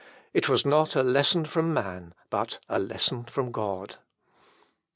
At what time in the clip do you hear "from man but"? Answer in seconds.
1.45-2.57